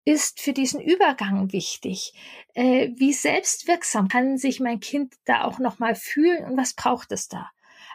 ist 0.05 0.41
für 0.41 0.53
diesen 0.53 0.81
Übergang 0.81 1.53
wichtig? 1.53 2.13
Äh, 2.55 2.91
wie 2.97 3.13
selbstwirksam 3.13 4.09
kann 4.09 4.39
sich 4.39 4.61
mein 4.61 4.81
Kind 4.81 5.15
da 5.25 5.45
auch 5.45 5.59
nochmal 5.59 5.95
fühlen 5.95 6.45
und 6.45 6.57
was 6.57 6.75
braucht 6.75 7.13
es 7.13 7.29
da? 7.29 7.51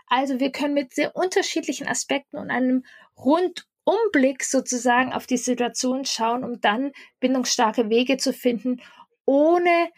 Also 0.08 0.40
wir 0.40 0.52
können 0.52 0.74
mit 0.74 0.94
sehr 0.94 1.16
unterschiedlichen 1.16 1.88
Aspekten 1.88 2.38
und 2.38 2.50
einem 2.50 2.84
Rundumblick 3.16 4.44
sozusagen 4.44 5.14
auf 5.14 5.28
die 5.28 5.38
Situation 5.38 6.04
schauen, 6.06 6.44
um 6.44 6.60
dann 6.62 6.92
bindungsstarke 7.20 7.90
Wege 7.90 8.18
zu 8.18 8.34
finden, 8.34 8.82
ohne 9.26 9.90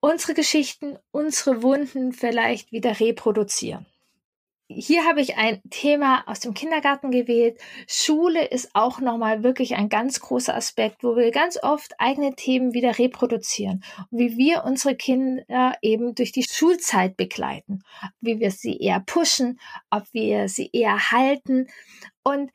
unsere 0.00 0.34
Geschichten, 0.34 0.98
unsere 1.12 1.62
Wunden 1.62 2.12
vielleicht 2.12 2.72
wieder 2.72 3.00
reproduzieren 3.00 3.86
hier 4.68 5.04
habe 5.04 5.20
ich 5.20 5.36
ein 5.36 5.60
Thema 5.68 6.26
aus 6.26 6.40
dem 6.40 6.54
Kindergarten 6.54 7.10
gewählt. 7.10 7.60
Schule 7.86 8.44
ist 8.46 8.70
auch 8.72 9.00
nochmal 9.00 9.42
wirklich 9.42 9.76
ein 9.76 9.90
ganz 9.90 10.20
großer 10.20 10.54
Aspekt, 10.54 11.04
wo 11.04 11.16
wir 11.16 11.30
ganz 11.32 11.58
oft 11.62 11.92
eigene 11.98 12.34
Themen 12.34 12.72
wieder 12.72 12.98
reproduzieren. 12.98 13.84
Wie 14.10 14.38
wir 14.38 14.64
unsere 14.64 14.96
Kinder 14.96 15.76
eben 15.82 16.14
durch 16.14 16.32
die 16.32 16.44
Schulzeit 16.44 17.16
begleiten. 17.16 17.82
Wie 18.20 18.40
wir 18.40 18.50
sie 18.50 18.78
eher 18.78 19.00
pushen, 19.00 19.60
ob 19.90 20.04
wir 20.12 20.48
sie 20.48 20.70
eher 20.72 21.10
halten. 21.10 21.68
Und 22.22 22.50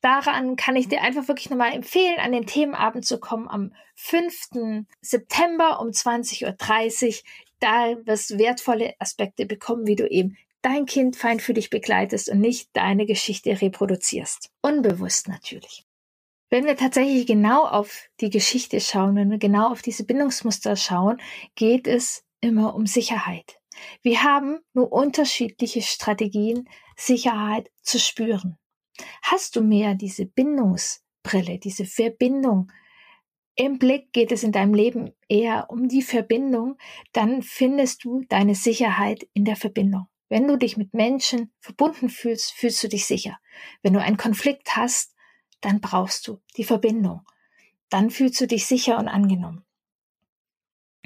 daran 0.00 0.56
kann 0.56 0.74
ich 0.74 0.88
dir 0.88 1.02
einfach 1.02 1.28
wirklich 1.28 1.50
nochmal 1.50 1.72
empfehlen, 1.72 2.18
an 2.18 2.32
den 2.32 2.46
Themenabend 2.46 3.06
zu 3.06 3.20
kommen 3.20 3.48
am 3.48 3.72
5. 3.94 4.86
September 5.00 5.80
um 5.80 5.88
20.30 5.88 7.06
Uhr. 7.06 7.14
Da 7.60 7.96
wirst 8.06 8.30
du 8.30 8.38
wertvolle 8.38 8.94
Aspekte 8.98 9.46
bekommen, 9.46 9.86
wie 9.86 9.96
du 9.96 10.08
eben 10.08 10.36
dein 10.68 10.84
Kind 10.84 11.16
fein 11.16 11.40
für 11.40 11.54
dich 11.54 11.70
begleitest 11.70 12.28
und 12.28 12.40
nicht 12.40 12.68
deine 12.74 13.06
Geschichte 13.06 13.58
reproduzierst. 13.62 14.50
Unbewusst 14.60 15.26
natürlich. 15.26 15.86
Wenn 16.50 16.66
wir 16.66 16.76
tatsächlich 16.76 17.26
genau 17.26 17.64
auf 17.64 18.08
die 18.20 18.28
Geschichte 18.28 18.78
schauen, 18.80 19.16
wenn 19.16 19.30
wir 19.30 19.38
genau 19.38 19.70
auf 19.72 19.80
diese 19.80 20.04
Bindungsmuster 20.04 20.76
schauen, 20.76 21.22
geht 21.54 21.86
es 21.86 22.22
immer 22.42 22.74
um 22.74 22.86
Sicherheit. 22.86 23.58
Wir 24.02 24.22
haben 24.22 24.58
nur 24.74 24.92
unterschiedliche 24.92 25.80
Strategien, 25.80 26.68
Sicherheit 26.96 27.70
zu 27.80 27.98
spüren. 27.98 28.58
Hast 29.22 29.56
du 29.56 29.62
mehr 29.62 29.94
diese 29.94 30.26
Bindungsbrille, 30.26 31.58
diese 31.58 31.86
Verbindung 31.86 32.70
im 33.54 33.78
Blick, 33.78 34.12
geht 34.12 34.32
es 34.32 34.42
in 34.42 34.52
deinem 34.52 34.74
Leben 34.74 35.12
eher 35.28 35.70
um 35.70 35.88
die 35.88 36.02
Verbindung, 36.02 36.76
dann 37.12 37.40
findest 37.40 38.04
du 38.04 38.22
deine 38.28 38.54
Sicherheit 38.54 39.26
in 39.32 39.46
der 39.46 39.56
Verbindung. 39.56 40.08
Wenn 40.28 40.46
du 40.46 40.56
dich 40.56 40.76
mit 40.76 40.92
Menschen 40.92 41.52
verbunden 41.58 42.10
fühlst, 42.10 42.52
fühlst 42.52 42.82
du 42.82 42.88
dich 42.88 43.06
sicher. 43.06 43.38
Wenn 43.82 43.94
du 43.94 44.00
einen 44.00 44.18
Konflikt 44.18 44.76
hast, 44.76 45.14
dann 45.60 45.80
brauchst 45.80 46.28
du 46.28 46.40
die 46.56 46.64
Verbindung. 46.64 47.22
Dann 47.88 48.10
fühlst 48.10 48.40
du 48.40 48.46
dich 48.46 48.66
sicher 48.66 48.98
und 48.98 49.08
angenommen. 49.08 49.64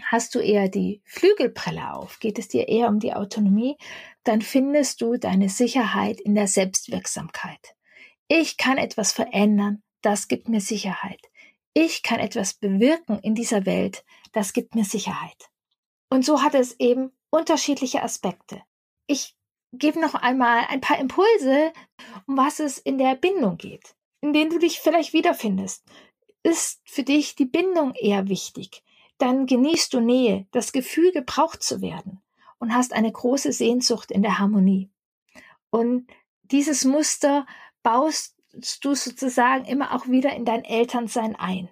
Hast 0.02 0.35
du 0.35 0.41
eher 0.41 0.69
die 0.69 1.00
Flügelbrille 1.05 1.95
auf, 1.95 2.19
geht 2.19 2.38
es 2.38 2.49
dir 2.49 2.69
eher 2.69 2.88
um 2.88 2.99
die 2.99 3.14
Autonomie, 3.14 3.76
dann 4.25 4.43
findest 4.43 5.00
du 5.00 5.17
deine 5.17 5.49
Sicherheit 5.49 6.21
in 6.21 6.35
der 6.35 6.49
Selbstwirksamkeit. 6.49 7.76
Ich 8.26 8.57
kann 8.57 8.79
etwas 8.79 9.12
verändern, 9.12 9.83
das 10.00 10.26
gibt 10.26 10.49
mir 10.49 10.61
Sicherheit. 10.61 11.21
Ich 11.75 12.02
kann 12.02 12.19
etwas 12.19 12.55
bewirken 12.55 13.21
in 13.21 13.35
dieser 13.35 13.64
Welt, 13.64 14.05
das 14.33 14.52
gibt 14.52 14.75
mir 14.75 14.85
Sicherheit. 14.85 15.50
Und 16.11 16.25
so 16.25 16.43
hat 16.43 16.55
es 16.55 16.79
eben 16.81 17.12
unterschiedliche 17.31 18.02
Aspekte 18.02 18.62
ich 19.06 19.37
gebe 19.73 20.00
noch 20.00 20.14
einmal 20.14 20.66
ein 20.68 20.80
paar 20.80 20.99
Impulse, 20.99 21.73
um 22.26 22.37
was 22.37 22.61
es 22.61 22.78
in 22.78 22.99
der 22.99 23.14
Bindung 23.14 23.56
geht, 23.56 23.94
in 24.21 24.32
denen 24.32 24.50
du 24.50 24.59
dich 24.59 24.80
vielleicht 24.80 25.12
wiederfindest. 25.12 25.85
Ist 26.42 26.80
für 26.85 27.02
dich 27.02 27.35
die 27.35 27.47
Bindung 27.47 27.94
eher 27.94 28.28
wichtig? 28.28 28.82
Dann 29.18 29.47
genießt 29.47 29.94
du 29.94 30.00
Nähe, 30.00 30.47
das 30.50 30.73
Gefühl, 30.73 31.12
gebraucht 31.12 31.62
zu 31.62 31.80
werden 31.80 32.21
und 32.59 32.75
hast 32.75 32.92
eine 32.92 33.11
große 33.11 33.52
Sehnsucht 33.52 34.11
in 34.11 34.23
der 34.23 34.38
Harmonie. 34.38 34.90
Und 35.71 36.09
dieses 36.42 36.85
Muster 36.85 37.47
baust 37.82 38.37
du 38.82 38.94
sozusagen 38.94 39.64
immer 39.64 39.94
auch 39.94 40.06
wieder 40.09 40.35
in 40.35 40.44
dein 40.44 40.64
Elternsein 40.64 41.37
ein. 41.37 41.68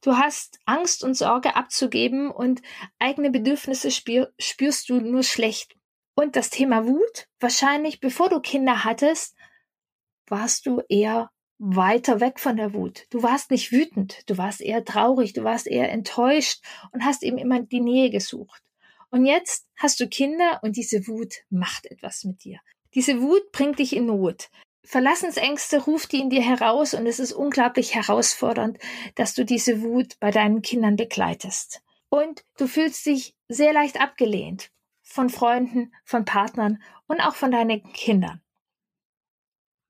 Du 0.00 0.16
hast 0.16 0.58
Angst 0.66 1.04
und 1.04 1.14
Sorge 1.14 1.56
abzugeben 1.56 2.30
und 2.30 2.60
eigene 2.98 3.30
Bedürfnisse 3.30 3.90
spür, 3.90 4.32
spürst 4.38 4.88
du 4.88 5.00
nur 5.00 5.22
schlecht. 5.22 5.76
Und 6.14 6.36
das 6.36 6.50
Thema 6.50 6.86
Wut, 6.86 7.26
wahrscheinlich 7.40 8.00
bevor 8.00 8.28
du 8.28 8.40
Kinder 8.40 8.84
hattest, 8.84 9.36
warst 10.26 10.66
du 10.66 10.80
eher 10.88 11.30
weiter 11.58 12.20
weg 12.20 12.40
von 12.40 12.56
der 12.56 12.72
Wut. 12.72 13.06
Du 13.10 13.22
warst 13.22 13.50
nicht 13.50 13.72
wütend, 13.72 14.28
du 14.28 14.38
warst 14.38 14.60
eher 14.60 14.84
traurig, 14.84 15.32
du 15.32 15.44
warst 15.44 15.66
eher 15.66 15.90
enttäuscht 15.90 16.62
und 16.92 17.04
hast 17.04 17.22
eben 17.22 17.38
immer 17.38 17.62
die 17.62 17.80
Nähe 17.80 18.10
gesucht. 18.10 18.62
Und 19.10 19.26
jetzt 19.26 19.66
hast 19.76 20.00
du 20.00 20.08
Kinder 20.08 20.60
und 20.62 20.76
diese 20.76 21.06
Wut 21.06 21.34
macht 21.50 21.86
etwas 21.86 22.24
mit 22.24 22.44
dir. 22.44 22.58
Diese 22.94 23.20
Wut 23.20 23.52
bringt 23.52 23.78
dich 23.78 23.94
in 23.94 24.06
Not. 24.06 24.50
Verlassensängste 24.84 25.84
ruft 25.84 26.12
die 26.12 26.20
in 26.20 26.30
dir 26.30 26.42
heraus 26.42 26.94
und 26.94 27.06
es 27.06 27.18
ist 27.18 27.32
unglaublich 27.32 27.94
herausfordernd, 27.94 28.78
dass 29.14 29.34
du 29.34 29.44
diese 29.44 29.82
Wut 29.82 30.18
bei 30.20 30.30
deinen 30.30 30.62
Kindern 30.62 30.96
begleitest. 30.96 31.80
Und 32.08 32.44
du 32.58 32.66
fühlst 32.66 33.06
dich 33.06 33.34
sehr 33.48 33.72
leicht 33.72 34.00
abgelehnt 34.00 34.70
von 35.04 35.28
Freunden, 35.30 35.92
von 36.04 36.24
Partnern 36.24 36.82
und 37.06 37.20
auch 37.20 37.36
von 37.36 37.52
deinen 37.52 37.82
Kindern. 37.92 38.40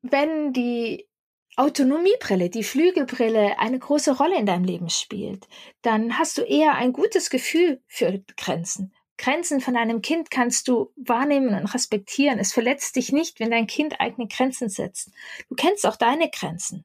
Wenn 0.03 0.53
die 0.53 1.09
Autonomiebrille, 1.57 2.51
die 2.51 2.65
Flügelbrille 2.65 3.59
eine 3.59 3.79
große 3.79 4.17
Rolle 4.17 4.37
in 4.37 4.45
deinem 4.45 4.65
Leben 4.65 4.91
spielt, 4.91 5.47
dann 5.83 6.19
hast 6.19 6.37
du 6.37 6.43
eher 6.43 6.75
ein 6.75 6.93
gutes 6.93 7.31
Gefühl 7.31 7.81
für 7.87 8.23
Grenzen. 8.37 8.93
Grenzen 9.17 9.61
von 9.61 9.77
einem 9.77 10.03
Kind 10.03 10.33
kannst 10.33 10.67
du 10.67 10.93
wahrnehmen 10.97 11.55
und 11.55 11.73
respektieren. 11.73 12.41
Es 12.41 12.53
verletzt 12.53 12.97
dich 12.97 13.13
nicht, 13.13 13.39
wenn 13.39 13.53
dein 13.53 13.69
Kind 13.69 14.01
eigene 14.01 14.27
Grenzen 14.27 14.69
setzt. 14.69 15.13
Du 15.49 15.55
kennst 15.55 15.87
auch 15.87 15.97
deine 15.97 16.29
Grenzen. 16.29 16.85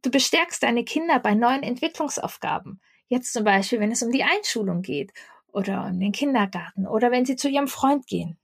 Du 0.00 0.10
bestärkst 0.10 0.62
deine 0.62 0.84
Kinder 0.84 1.18
bei 1.18 1.34
neuen 1.34 1.64
Entwicklungsaufgaben. 1.64 2.80
Jetzt 3.08 3.32
zum 3.32 3.42
Beispiel, 3.42 3.80
wenn 3.80 3.90
es 3.90 4.02
um 4.02 4.12
die 4.12 4.22
Einschulung 4.22 4.82
geht 4.82 5.12
oder 5.54 5.86
um 5.86 5.98
den 5.98 6.12
Kindergarten 6.12 6.86
oder 6.86 7.10
wenn 7.10 7.24
sie 7.24 7.36
zu 7.36 7.48
ihrem 7.48 7.68
Freund 7.68 8.06
gehen. 8.06 8.38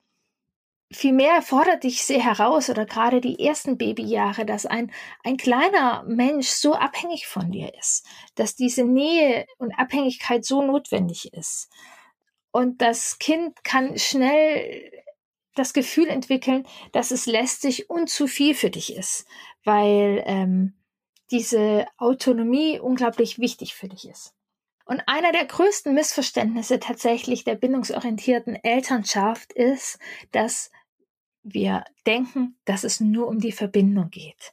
Vielmehr 0.92 1.40
fordert 1.42 1.84
dich 1.84 2.02
sehr 2.02 2.22
heraus 2.24 2.68
oder 2.68 2.84
gerade 2.84 3.20
die 3.20 3.44
ersten 3.44 3.78
Babyjahre, 3.78 4.44
dass 4.44 4.66
ein, 4.66 4.90
ein 5.22 5.36
kleiner 5.36 6.02
Mensch 6.04 6.48
so 6.48 6.74
abhängig 6.74 7.28
von 7.28 7.52
dir 7.52 7.72
ist, 7.78 8.04
dass 8.34 8.56
diese 8.56 8.84
Nähe 8.84 9.46
und 9.58 9.72
Abhängigkeit 9.72 10.44
so 10.44 10.62
notwendig 10.62 11.32
ist. 11.32 11.68
Und 12.50 12.82
das 12.82 13.20
Kind 13.20 13.62
kann 13.62 13.98
schnell 13.98 14.90
das 15.54 15.72
Gefühl 15.72 16.08
entwickeln, 16.08 16.66
dass 16.92 17.12
es 17.12 17.26
lästig 17.26 17.88
und 17.88 18.08
zu 18.08 18.26
viel 18.26 18.54
für 18.54 18.70
dich 18.70 18.96
ist, 18.96 19.26
weil 19.64 20.22
ähm, 20.26 20.74
diese 21.30 21.86
Autonomie 21.98 22.80
unglaublich 22.80 23.38
wichtig 23.38 23.74
für 23.74 23.88
dich 23.88 24.08
ist. 24.08 24.34
Und 24.90 25.04
einer 25.06 25.30
der 25.30 25.44
größten 25.44 25.94
Missverständnisse 25.94 26.80
tatsächlich 26.80 27.44
der 27.44 27.54
bindungsorientierten 27.54 28.56
Elternschaft 28.56 29.52
ist, 29.52 30.00
dass 30.32 30.72
wir 31.44 31.84
denken, 32.08 32.58
dass 32.64 32.82
es 32.82 32.98
nur 32.98 33.28
um 33.28 33.38
die 33.38 33.52
Verbindung 33.52 34.10
geht. 34.10 34.52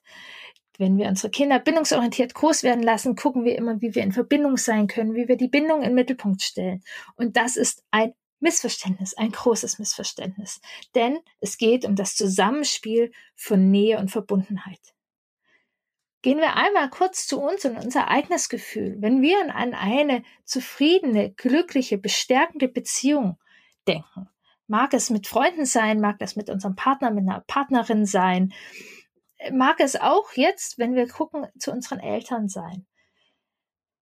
Wenn 0.78 0.96
wir 0.96 1.08
unsere 1.08 1.32
Kinder 1.32 1.58
bindungsorientiert 1.58 2.36
groß 2.36 2.62
werden 2.62 2.84
lassen, 2.84 3.16
gucken 3.16 3.46
wir 3.46 3.58
immer, 3.58 3.82
wie 3.82 3.96
wir 3.96 4.04
in 4.04 4.12
Verbindung 4.12 4.58
sein 4.58 4.86
können, 4.86 5.16
wie 5.16 5.28
wir 5.28 5.38
die 5.38 5.48
Bindung 5.48 5.80
in 5.80 5.90
den 5.90 5.96
Mittelpunkt 5.96 6.44
stellen. 6.44 6.84
Und 7.16 7.36
das 7.36 7.58
ist 7.58 7.84
ein 7.90 8.14
Missverständnis, 8.40 9.16
ein 9.16 9.32
großes 9.32 9.80
Missverständnis. 9.80 10.62
Denn 10.94 11.18
es 11.40 11.58
geht 11.58 11.84
um 11.84 11.96
das 11.96 12.14
Zusammenspiel 12.14 13.12
von 13.36 13.72
Nähe 13.72 13.98
und 13.98 14.12
Verbundenheit. 14.12 14.94
Gehen 16.28 16.40
wir 16.40 16.58
einmal 16.58 16.90
kurz 16.90 17.26
zu 17.26 17.40
uns 17.40 17.64
und 17.64 17.78
unser 17.78 18.10
eigenes 18.10 18.50
Gefühl. 18.50 18.98
Wenn 19.00 19.22
wir 19.22 19.56
an 19.56 19.74
eine 19.74 20.24
zufriedene, 20.44 21.32
glückliche, 21.32 21.98
bestärkende 21.98 22.68
Beziehung 22.68 23.38
denken, 23.88 24.28
mag 24.68 24.94
es 24.94 25.10
mit 25.10 25.26
Freunden 25.26 25.66
sein, 25.66 26.02
mag 26.02 26.20
das 26.20 26.36
mit 26.36 26.50
unserem 26.50 26.76
Partner, 26.76 27.12
mit 27.12 27.30
einer 27.30 27.46
Partnerin 27.48 28.06
sein, 28.06 28.52
mag 29.54 29.80
es 29.80 29.96
auch 29.96 30.34
jetzt, 30.34 30.78
wenn 30.78 30.96
wir 30.96 31.08
gucken, 31.08 31.48
zu 31.58 31.72
unseren 31.72 32.02
Eltern 32.02 32.50
sein. 32.50 32.86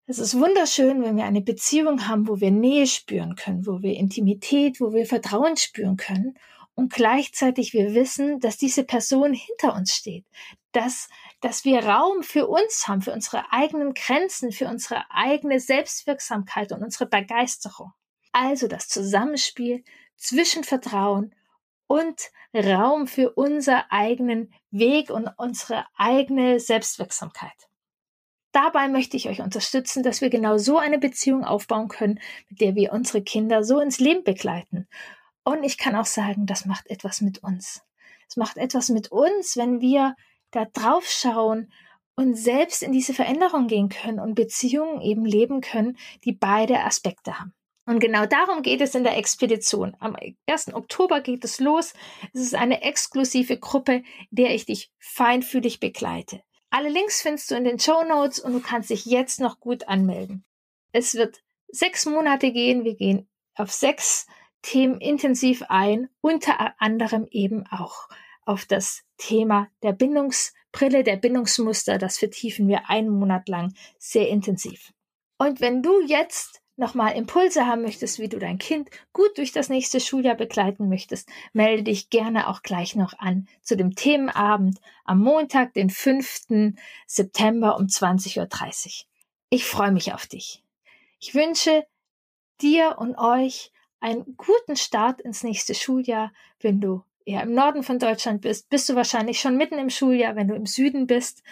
Es 0.08 0.18
ist 0.18 0.34
wunderschön, 0.34 1.04
wenn 1.04 1.18
wir 1.18 1.26
eine 1.26 1.42
Beziehung 1.42 2.08
haben, 2.08 2.28
wo 2.28 2.40
wir 2.40 2.50
Nähe 2.50 2.88
spüren 2.88 3.36
können, 3.36 3.68
wo 3.68 3.84
wir 3.84 3.98
Intimität, 3.98 4.82
wo 4.82 4.94
wir 4.94 5.06
Vertrauen 5.06 5.58
spüren 5.58 5.96
können 5.96 6.40
und 6.74 6.92
gleichzeitig 6.92 7.74
wir 7.74 7.94
wissen, 7.94 8.40
dass 8.40 8.58
diese 8.58 8.84
Person 8.84 9.34
hinter 9.34 9.76
uns 9.76 9.94
steht, 9.94 10.26
dass, 10.72 11.08
dass 11.42 11.66
wir 11.66 11.86
Raum 11.86 12.24
für 12.24 12.48
uns 12.48 12.88
haben, 12.88 13.02
für 13.02 13.14
unsere 13.14 13.52
eigenen 13.52 13.94
Grenzen, 13.94 14.52
für 14.52 14.68
unsere 14.68 15.04
eigene 15.12 15.60
Selbstwirksamkeit 15.60 16.72
und 16.72 16.84
unsere 16.84 17.06
Begeisterung. 17.06 17.94
Also 18.32 18.68
das 18.68 18.88
Zusammenspiel 18.88 19.84
zwischen 20.18 20.64
Vertrauen 20.64 21.36
und 21.88 22.32
Raum 22.54 23.08
für 23.08 23.32
unser 23.32 23.92
eigenen 23.92 24.54
Weg 24.72 25.10
und 25.10 25.30
unsere 25.38 25.86
eigene 25.96 26.60
Selbstwirksamkeit. 26.60 27.70
Dabei 28.52 28.88
möchte 28.88 29.18
ich 29.18 29.28
euch 29.28 29.42
unterstützen, 29.42 30.02
dass 30.02 30.22
wir 30.22 30.30
genau 30.30 30.58
so 30.58 30.78
eine 30.78 30.98
Beziehung 30.98 31.44
aufbauen 31.44 31.90
können, 31.90 32.22
mit 32.50 32.62
der 32.62 32.76
wir 32.76 32.94
unsere 32.94 33.22
Kinder 33.22 33.66
so 33.66 33.82
ins 33.82 34.00
Leben 34.00 34.24
begleiten. 34.24 34.88
Und 35.44 35.64
ich 35.64 35.78
kann 35.78 35.96
auch 35.96 36.06
sagen, 36.06 36.46
das 36.46 36.66
macht 36.66 36.90
etwas 36.90 37.20
mit 37.20 37.44
uns. 37.44 37.84
Es 38.30 38.38
macht 38.38 38.58
etwas 38.58 38.90
mit 38.90 39.12
uns, 39.12 39.58
wenn 39.58 39.82
wir 39.82 40.16
da 40.56 40.66
drauf 40.66 41.06
schauen 41.08 41.72
und 42.16 42.36
selbst 42.36 42.82
in 42.82 42.92
diese 42.92 43.14
Veränderung 43.14 43.68
gehen 43.68 43.90
können 43.90 44.20
und 44.20 44.36
Beziehungen 44.36 45.02
eben 45.02 45.26
leben 45.26 45.62
können, 45.62 45.98
die 46.24 46.32
beide 46.32 46.80
Aspekte 46.84 47.40
haben. 47.40 47.54
Und 47.88 48.00
genau 48.00 48.26
darum 48.26 48.64
geht 48.64 48.82
es 48.82 48.96
in 48.96 49.04
der 49.04 49.18
Expedition. 49.18 49.96
Am 50.00 50.16
1. 50.48 50.74
Oktober 50.74 51.22
geht 51.22 51.44
es 51.46 51.60
los. 51.60 51.94
Es 52.34 52.42
ist 52.42 52.56
eine 52.56 52.82
exklusive 52.82 53.60
Gruppe, 53.60 54.04
der 54.32 54.56
ich 54.56 54.66
dich 54.66 54.92
feinfühlig 54.98 55.80
begleite. 55.80 56.42
Alle 56.72 56.90
Links 56.90 57.22
findest 57.22 57.52
du 57.52 57.56
in 57.56 57.64
den 57.64 57.80
Show 57.80 58.04
Notes 58.04 58.40
und 58.40 58.54
du 58.54 58.60
kannst 58.60 58.90
dich 58.90 59.06
jetzt 59.06 59.40
noch 59.40 59.60
gut 59.60 59.88
anmelden. 59.88 60.44
Es 60.94 61.14
wird 61.14 61.44
sechs 61.68 62.06
Monate 62.08 62.52
gehen. 62.52 62.84
Wir 62.86 62.96
gehen 62.96 63.30
auf 63.56 63.72
sechs 63.72 64.26
Themen 64.64 65.00
intensiv 65.00 65.64
ein, 65.70 66.10
unter 66.22 66.74
anderem 66.82 67.28
eben 67.30 67.68
auch 67.68 68.10
auf 68.46 68.66
das 68.66 69.05
Thema 69.18 69.68
der 69.84 69.94
Bindungsbrille, 69.94 71.04
der 71.04 71.18
Bindungsmuster. 71.18 71.98
Das 71.98 72.18
vertiefen 72.18 72.68
wir 72.68 72.90
einen 72.90 73.10
Monat 73.10 73.48
lang 73.50 73.74
sehr 73.98 74.30
intensiv. 74.30 74.94
Und 75.38 75.62
wenn 75.62 75.84
du 75.84 76.02
jetzt 76.02 76.62
nochmal 76.78 77.16
Impulse 77.16 77.66
haben 77.66 77.82
möchtest, 77.82 78.20
wie 78.20 78.28
du 78.28 78.40
dein 78.40 78.58
Kind 78.58 78.90
gut 79.14 79.38
durch 79.38 79.52
das 79.52 79.70
nächste 79.70 80.00
Schuljahr 80.00 80.36
begleiten 80.36 80.90
möchtest, 80.90 81.30
melde 81.54 81.84
dich 81.84 82.10
gerne 82.10 82.50
auch 82.50 82.62
gleich 82.62 82.96
noch 82.96 83.18
an 83.18 83.48
zu 83.62 83.78
dem 83.78 83.96
Themenabend 83.96 84.80
am 85.06 85.20
Montag, 85.20 85.74
den 85.74 85.90
5. 85.90 86.74
September 87.08 87.78
um 87.78 87.86
20.30 87.86 88.40
Uhr. 88.40 89.06
Ich 89.50 89.66
freue 89.66 89.92
mich 89.92 90.14
auf 90.14 90.28
dich. 90.28 90.64
Ich 91.20 91.34
wünsche 91.34 91.86
dir 92.62 92.98
und 92.98 93.18
euch 93.18 93.72
einen 94.00 94.36
guten 94.38 94.76
Start 94.76 95.22
ins 95.22 95.44
nächste 95.44 95.74
Schuljahr. 95.74 96.32
Wenn 96.60 96.82
du 96.82 97.04
eher 97.26 97.44
im 97.44 97.54
Norden 97.54 97.84
von 97.84 98.00
Deutschland 98.00 98.42
bist, 98.42 98.70
bist 98.70 98.88
du 98.90 98.96
wahrscheinlich 98.96 99.40
schon 99.40 99.58
mitten 99.58 99.78
im 99.78 99.90
Schuljahr. 99.90 100.36
Wenn 100.36 100.48
du 100.48 100.56
im 100.56 100.66
Süden 100.66 101.08
bist, 101.08 101.44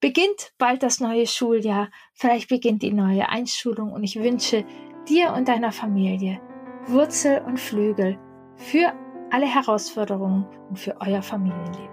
beginnt 0.00 0.52
bald 0.58 0.82
das 0.82 1.00
neue 1.00 1.26
Schuljahr, 1.26 1.90
vielleicht 2.14 2.48
beginnt 2.48 2.82
die 2.82 2.92
neue 2.92 3.28
Einschulung 3.28 3.92
und 3.92 4.02
ich 4.04 4.16
wünsche 4.16 4.64
dir 5.08 5.32
und 5.32 5.48
deiner 5.48 5.72
Familie 5.72 6.40
Wurzel 6.86 7.42
und 7.46 7.60
Flügel 7.60 8.18
für 8.56 8.92
alle 9.30 9.46
Herausforderungen 9.46 10.46
und 10.68 10.78
für 10.78 11.00
euer 11.00 11.22
Familienleben. 11.22 11.91